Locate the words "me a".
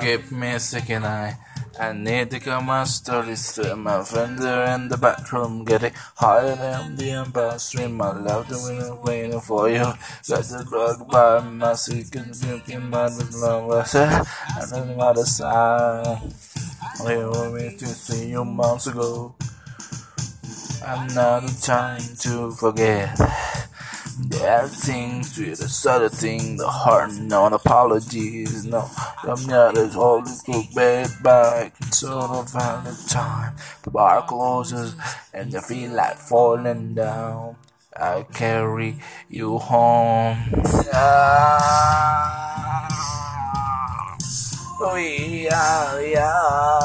0.32-0.60